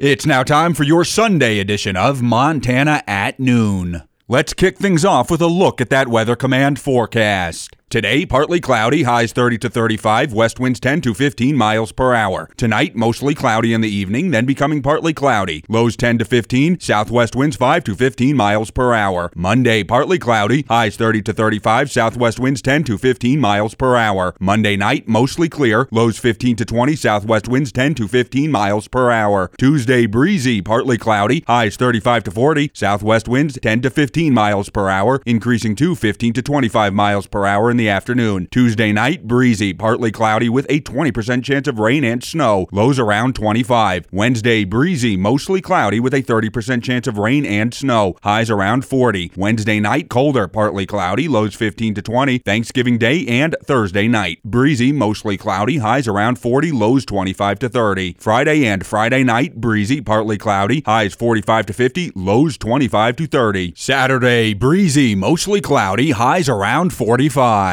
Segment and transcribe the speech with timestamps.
[0.00, 4.04] It's now time for your Sunday edition of Montana at Noon.
[4.28, 7.74] Let's kick things off with a look at that Weather Command forecast.
[7.90, 12.50] Today, partly cloudy, highs 30 to 35, west winds 10 to 15 miles per hour.
[12.58, 15.64] Tonight, mostly cloudy in the evening, then becoming partly cloudy.
[15.70, 19.32] Lows 10 to 15, southwest winds 5 to 15 miles per hour.
[19.34, 24.36] Monday, partly cloudy, highs 30 to 35, southwest winds 10 to 15 miles per hour.
[24.38, 29.10] Monday night, mostly clear, lows 15 to 20, southwest winds 10 to 15 miles per
[29.10, 29.50] hour.
[29.56, 34.90] Tuesday, breezy, partly cloudy, highs 35 to 40, southwest winds 10 to 15 miles per
[34.90, 38.48] hour, increasing to 15 to 25 miles per hour the afternoon.
[38.50, 42.66] Tuesday night, breezy, partly cloudy with a 20% chance of rain and snow.
[42.70, 44.08] Lows around 25.
[44.12, 48.16] Wednesday, breezy, mostly cloudy with a 30% chance of rain and snow.
[48.22, 49.32] Highs around 40.
[49.36, 51.28] Wednesday night, colder, partly cloudy.
[51.28, 52.38] Lows 15 to 20.
[52.38, 54.42] Thanksgiving Day and Thursday night.
[54.44, 55.78] Breezy, mostly cloudy.
[55.78, 56.72] Highs around 40.
[56.72, 58.16] Lows 25 to 30.
[58.18, 60.82] Friday and Friday night, breezy, partly cloudy.
[60.84, 62.12] Highs 45 to 50.
[62.14, 63.74] Lows 25 to 30.
[63.76, 66.10] Saturday, breezy, mostly cloudy.
[66.10, 67.67] Highs around 45.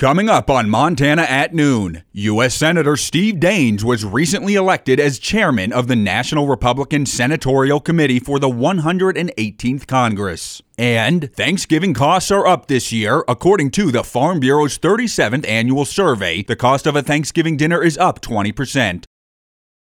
[0.00, 2.54] Coming up on Montana at Noon, U.S.
[2.54, 8.38] Senator Steve Daines was recently elected as chairman of the National Republican Senatorial Committee for
[8.38, 10.62] the 118th Congress.
[10.78, 13.24] And Thanksgiving costs are up this year.
[13.28, 17.98] According to the Farm Bureau's 37th annual survey, the cost of a Thanksgiving dinner is
[17.98, 19.04] up 20%.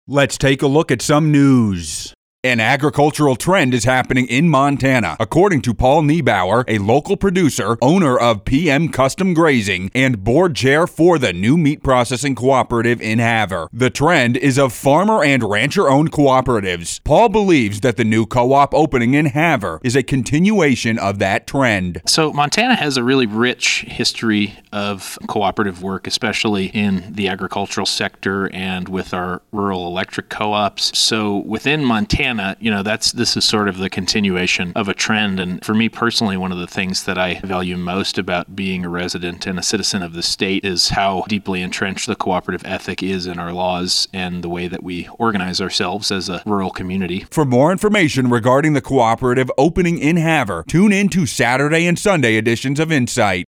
[0.09, 2.13] Let's take a look at some news.
[2.45, 8.19] An agricultural trend is happening in Montana, according to Paul Niebauer, a local producer, owner
[8.19, 13.69] of PM Custom Grazing, and board chair for the new meat processing cooperative in Havre.
[13.73, 16.99] The trend is of farmer and rancher owned cooperatives.
[17.05, 21.47] Paul believes that the new co op opening in Havre is a continuation of that
[21.47, 22.03] trend.
[22.09, 28.53] So, Montana has a really rich history of cooperative work, especially in the agricultural sector
[28.53, 30.99] and with our rural electric co ops.
[30.99, 34.95] So, within Montana, Uh, you know, that's this is sort of the continuation of a
[34.95, 35.41] trend.
[35.41, 38.89] And for me personally, one of the things that I value most about being a
[38.89, 43.27] resident and a citizen of the state is how deeply entrenched the cooperative ethic is
[43.27, 47.27] in our laws and the way that we organize ourselves as a rural community.
[47.31, 52.37] For more information regarding the cooperative opening in Havre, tune in to Saturday and Sunday
[52.37, 53.47] editions of Insight.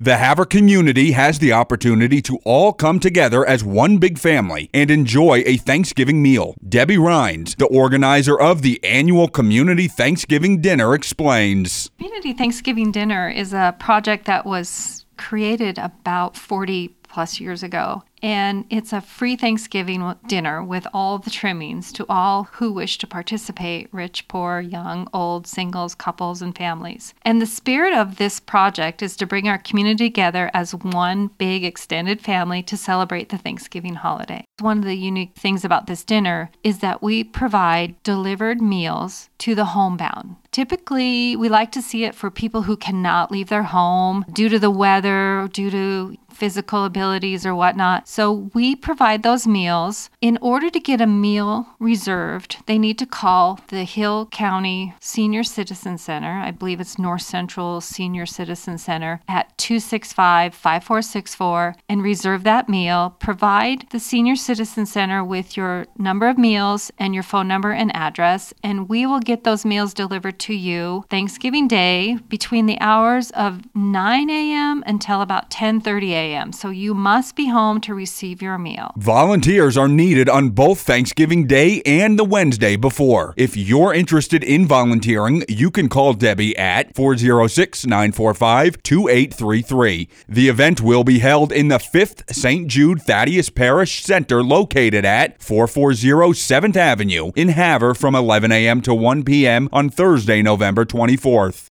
[0.00, 4.92] The Havre community has the opportunity to all come together as one big family and
[4.92, 6.54] enjoy a Thanksgiving meal.
[6.68, 11.90] Debbie Rhines, the organizer of the annual Community Thanksgiving Dinner, explains.
[11.98, 18.04] Community Thanksgiving Dinner is a project that was created about 40 plus years ago.
[18.22, 23.06] And it's a free Thanksgiving dinner with all the trimmings to all who wish to
[23.06, 27.14] participate rich, poor, young, old, singles, couples, and families.
[27.22, 31.64] And the spirit of this project is to bring our community together as one big
[31.64, 34.44] extended family to celebrate the Thanksgiving holiday.
[34.60, 39.54] One of the unique things about this dinner is that we provide delivered meals to
[39.54, 40.36] the homebound.
[40.50, 44.58] Typically, we like to see it for people who cannot leave their home due to
[44.58, 48.08] the weather, due to physical abilities or whatnot.
[48.08, 50.08] So we provide those meals.
[50.20, 55.42] In order to get a meal reserved, they need to call the Hill County Senior
[55.42, 56.38] Citizen Center.
[56.38, 63.16] I believe it's North Central Senior Citizen Center at 265 5464 and reserve that meal.
[63.18, 67.94] Provide the Senior Citizen Center with your number of meals and your phone number and
[67.96, 73.30] address, and we will get those meals delivered to you Thanksgiving Day between the hours
[73.32, 74.82] of 9 a.m.
[74.86, 76.50] until about 10:30 a.m.
[76.50, 78.90] So you must be home to receive your meal.
[78.96, 83.34] Volunteers are needed on both Thanksgiving Day and the Wednesday before.
[83.36, 90.08] If you're interested in volunteering, you can call Debbie at 406 945 2833.
[90.26, 92.66] The event will be held in the 5th St.
[92.66, 98.80] Jude Thaddeus Parish Center located at 440 7th Avenue in Havre from 11 a.m.
[98.80, 99.68] to 1 p.m.
[99.72, 101.68] on Thursday, November 24th.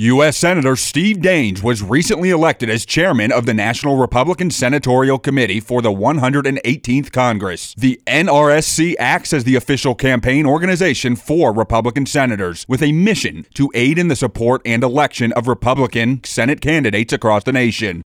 [0.00, 0.36] U.S.
[0.36, 5.82] Senator Steve Daines was recently elected as chairman of the National Republican Senatorial Committee for
[5.82, 7.74] the 118th Congress.
[7.76, 13.72] The NRSC acts as the official campaign organization for Republican senators with a mission to
[13.74, 18.02] aid in the support and election of Republican Senate candidates across the nation.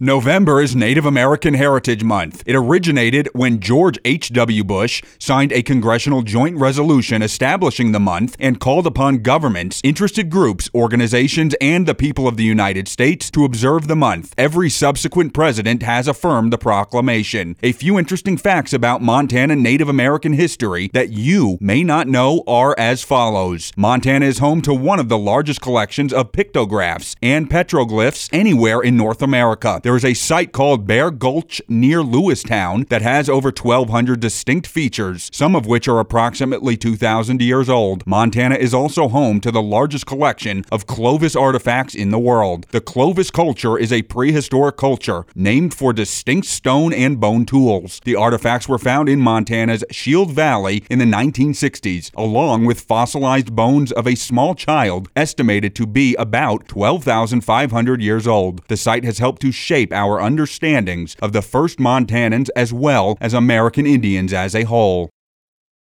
[0.00, 2.42] November is Native American Heritage Month.
[2.46, 4.64] It originated when George H.W.
[4.64, 10.68] Bush signed a congressional joint resolution establishing the month and called upon governments, interested groups,
[10.74, 14.34] organizations, and the people of the United States to observe the month.
[14.36, 17.54] Every subsequent president has affirmed the proclamation.
[17.62, 22.74] A few interesting facts about Montana Native American history that you may not know are
[22.76, 28.28] as follows Montana is home to one of the largest collections of pictographs and petroglyphs
[28.32, 29.82] anywhere in North America.
[29.84, 35.28] There is a site called Bear Gulch near Lewistown that has over 1,200 distinct features,
[35.30, 38.06] some of which are approximately 2,000 years old.
[38.06, 42.64] Montana is also home to the largest collection of Clovis artifacts in the world.
[42.70, 48.00] The Clovis culture is a prehistoric culture named for distinct stone and bone tools.
[48.06, 53.92] The artifacts were found in Montana's Shield Valley in the 1960s, along with fossilized bones
[53.92, 58.66] of a small child estimated to be about 12,500 years old.
[58.68, 63.34] The site has helped to shape our understandings of the first Montanans as well as
[63.34, 65.10] American Indians as a whole.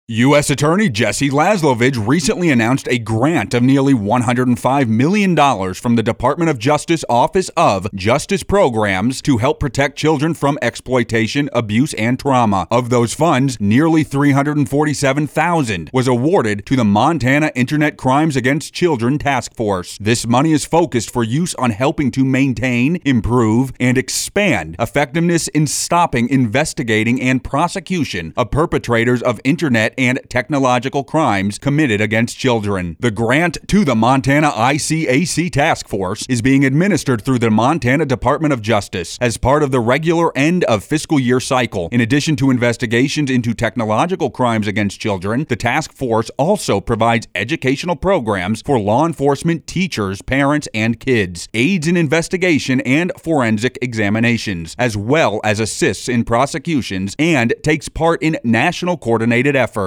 [0.09, 0.49] U.S.
[0.49, 6.59] Attorney Jesse Laslovich recently announced a grant of nearly $105 million from the Department of
[6.59, 12.67] Justice Office of Justice Programs to help protect children from exploitation, abuse, and trauma.
[12.69, 19.55] Of those funds, nearly 347,000 was awarded to the Montana Internet Crimes Against Children Task
[19.55, 19.97] Force.
[20.01, 25.65] This money is focused for use on helping to maintain, improve, and expand effectiveness in
[25.65, 32.97] stopping, investigating, and prosecution of perpetrators of Internet and technological crimes committed against children.
[32.99, 38.53] The grant to the Montana ICAC Task Force is being administered through the Montana Department
[38.53, 41.89] of Justice as part of the regular end of fiscal year cycle.
[41.91, 47.95] In addition to investigations into technological crimes against children, the task force also provides educational
[47.95, 54.97] programs for law enforcement, teachers, parents, and kids, aids in investigation and forensic examinations, as
[54.97, 59.82] well as assists in prosecutions and takes part in national coordinated efforts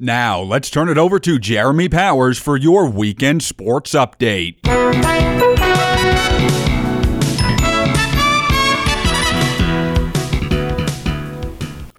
[0.00, 4.58] Now, let's turn it over to Jeremy Powers for your weekend sports update.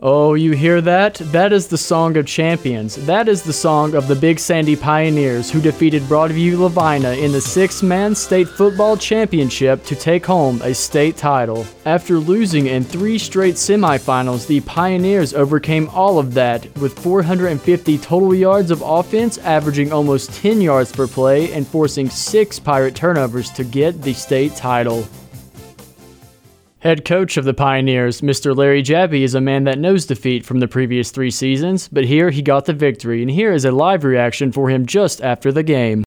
[0.01, 1.15] Oh, you hear that?
[1.15, 2.95] That is the Song of Champions.
[3.05, 7.41] That is the song of the Big Sandy Pioneers who defeated Broadview Lavina in the
[7.41, 11.65] six man state football championship to take home a state title.
[11.85, 18.33] After losing in three straight semifinals, the Pioneers overcame all of that with 450 total
[18.33, 23.65] yards of offense, averaging almost 10 yards per play, and forcing six Pirate turnovers to
[23.65, 25.05] get the state title.
[26.81, 28.55] Head coach of the Pioneers, Mr.
[28.55, 32.29] Larry Jappy, is a man that knows defeat from the previous three seasons, but here
[32.29, 35.61] he got the victory, and here is a live reaction for him just after the
[35.61, 36.05] game.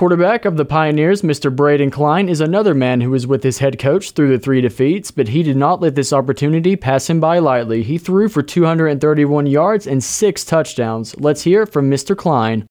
[0.00, 1.54] Quarterback of the Pioneers, Mr.
[1.54, 5.10] Braden Klein, is another man who was with his head coach through the three defeats,
[5.10, 7.82] but he did not let this opportunity pass him by lightly.
[7.82, 11.14] He threw for 231 yards and six touchdowns.
[11.18, 12.16] Let's hear from Mr.
[12.16, 12.66] Klein.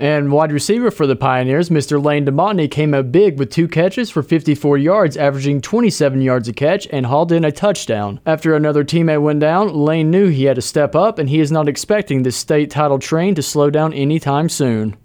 [0.00, 2.02] And wide receiver for the Pioneers, Mr.
[2.02, 6.52] Lane DeMonty, came out big with two catches for 54 yards, averaging 27 yards a
[6.52, 8.20] catch, and hauled in a touchdown.
[8.24, 11.50] After another teammate went down, Lane knew he had to step up, and he is
[11.50, 14.96] not expecting this state title train to slow down anytime soon.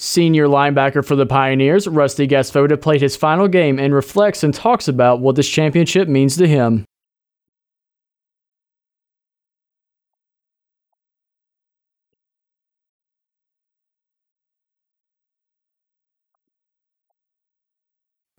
[0.00, 4.86] Senior linebacker for the Pioneers, Rusty Gasfoda, played his final game and reflects and talks
[4.86, 6.84] about what this championship means to him.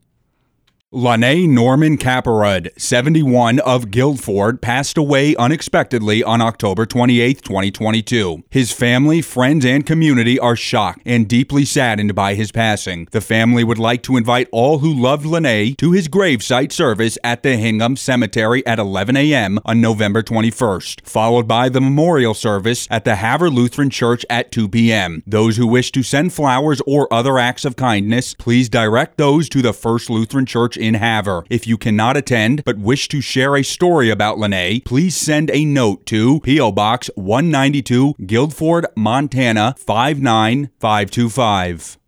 [0.93, 8.43] Lane Norman Caparud, 71 of Gildford, passed away unexpectedly on October 28, 2022.
[8.51, 13.07] His family, friends, and community are shocked and deeply saddened by his passing.
[13.13, 17.45] The family would like to invite all who loved Lene to his gravesite service at
[17.45, 19.61] the Hingham Cemetery at 11 a.m.
[19.65, 24.69] on November 21st, followed by the memorial service at the Havre Lutheran Church at 2
[24.69, 25.23] p.m.
[25.25, 29.63] Those who wish to send flowers or other acts of kindness, please direct those to
[29.63, 31.45] the First Lutheran Church in Havre.
[31.51, 35.65] If you cannot attend but wish to share a story about Lene, please send a
[35.65, 36.73] note to P.O.
[36.73, 41.99] Box 192, Gildford, Montana 59525.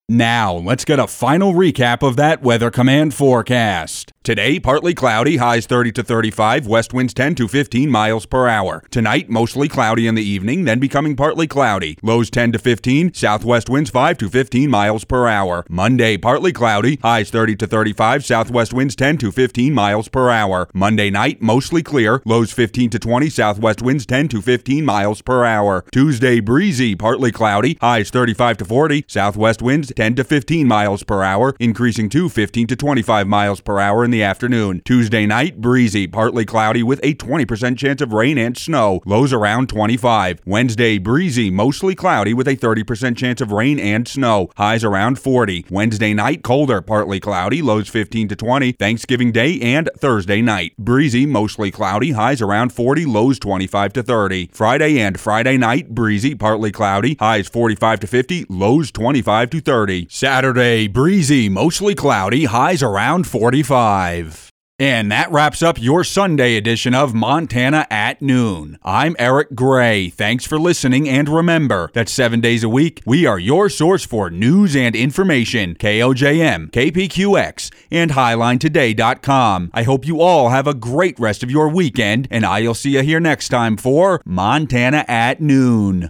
[0.09, 4.13] Now, let's get a final recap of that Weather Command forecast.
[4.23, 8.83] Today, partly cloudy, highs 30 to 35, west winds 10 to 15 miles per hour.
[8.89, 11.97] Tonight, mostly cloudy in the evening, then becoming partly cloudy.
[12.01, 15.65] Lows 10 to 15, southwest winds 5 to 15 miles per hour.
[15.69, 20.69] Monday, partly cloudy, highs 30 to 35, southwest winds 10 to 15 miles per hour.
[20.73, 25.45] Monday night, mostly clear, lows 15 to 20, southwest winds 10 to 15 miles per
[25.45, 25.85] hour.
[25.91, 31.23] Tuesday, breezy, partly cloudy, highs 35 to 40, southwest winds 10 to 15 miles per
[31.23, 34.79] hour, increasing to 15 to 25 miles per hour in the afternoon.
[34.85, 39.69] Tuesday night, breezy, partly cloudy with a 20% chance of rain and snow, lows around
[39.69, 40.41] 25.
[40.45, 45.65] Wednesday, breezy, mostly cloudy with a 30% chance of rain and snow, highs around 40.
[45.71, 48.73] Wednesday night, colder, partly cloudy, lows 15 to 20.
[48.73, 54.51] Thanksgiving Day and Thursday night, breezy, mostly cloudy, highs around 40, lows 25 to 30.
[54.53, 60.07] Friday and Friday night, breezy, partly cloudy, highs 45 to 50, lows 25 to 30.
[60.09, 64.51] Saturday, breezy, mostly cloudy, highs around 45.
[64.79, 68.77] And that wraps up your Sunday edition of Montana at Noon.
[68.83, 70.09] I'm Eric Gray.
[70.09, 74.29] Thanks for listening, and remember that seven days a week, we are your source for
[74.29, 75.73] news and information.
[75.75, 79.71] KOJM, KPQX, and HighlineToday.com.
[79.73, 83.03] I hope you all have a great rest of your weekend, and I'll see you
[83.03, 86.09] here next time for Montana at Noon.